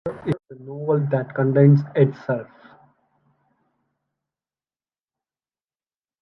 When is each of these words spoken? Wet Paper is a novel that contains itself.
Wet 0.07 0.23
Paper 0.25 0.29
is 0.49 0.59
a 0.59 0.63
novel 0.63 1.07
that 1.11 1.35
contains 1.35 1.81
itself. 1.95 2.47